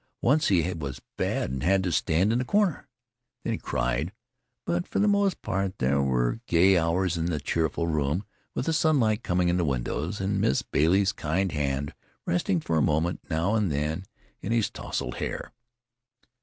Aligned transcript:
Once 0.23 0.47
he 0.47 0.63
was 0.73 0.99
bad 1.15 1.51
and 1.51 1.61
had 1.61 1.83
to 1.83 1.91
stand 1.91 2.33
in 2.33 2.39
the 2.39 2.43
corner 2.43 2.87
then 3.43 3.53
he 3.53 3.59
cried 3.59 4.11
but 4.65 4.87
for 4.87 4.97
the 4.97 5.07
most 5.07 5.43
part 5.43 5.77
there 5.77 6.01
were 6.01 6.39
gay 6.47 6.75
hours 6.75 7.17
in 7.17 7.25
the 7.27 7.39
cheerful 7.39 7.85
room, 7.85 8.25
with 8.55 8.65
the 8.65 8.73
sunlight 8.73 9.21
coming 9.21 9.47
in 9.47 9.57
the 9.57 9.63
windows 9.63 10.19
and 10.19 10.41
Miss 10.41 10.63
Bailey's 10.63 11.11
kind 11.11 11.51
hand 11.51 11.93
resting 12.25 12.59
for 12.59 12.79
a 12.79 12.81
moment 12.81 13.19
now 13.29 13.53
and 13.53 13.71
then 13.71 14.03
in 14.41 14.51
his 14.51 14.71
tousled 14.71 15.17
hair. 15.17 15.51